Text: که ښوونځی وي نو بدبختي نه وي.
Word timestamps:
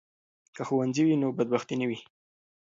که 0.55 0.61
ښوونځی 0.67 1.03
وي 1.05 1.15
نو 1.21 1.27
بدبختي 1.37 1.75
نه 1.81 1.85
وي. 1.89 1.99